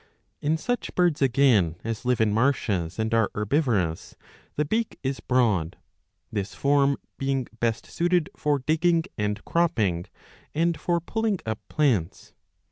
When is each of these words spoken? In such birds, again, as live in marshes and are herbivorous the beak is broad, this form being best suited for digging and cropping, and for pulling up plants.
In 0.41 0.57
such 0.57 0.95
birds, 0.95 1.21
again, 1.21 1.75
as 1.83 2.05
live 2.05 2.19
in 2.19 2.33
marshes 2.33 2.97
and 2.97 3.13
are 3.13 3.29
herbivorous 3.35 4.15
the 4.55 4.65
beak 4.65 4.97
is 5.03 5.19
broad, 5.19 5.77
this 6.31 6.55
form 6.55 6.97
being 7.19 7.45
best 7.59 7.85
suited 7.85 8.27
for 8.35 8.57
digging 8.57 9.03
and 9.15 9.45
cropping, 9.45 10.05
and 10.55 10.75
for 10.79 10.99
pulling 11.01 11.37
up 11.45 11.59
plants. 11.69 12.33